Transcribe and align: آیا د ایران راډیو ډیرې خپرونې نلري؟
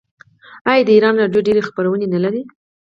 آیا 0.69 0.83
د 0.85 0.89
ایران 0.95 1.15
راډیو 1.21 1.45
ډیرې 1.47 1.65
خپرونې 1.67 2.07
نلري؟ 2.13 2.41